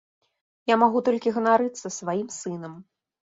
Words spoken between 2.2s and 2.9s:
сынам.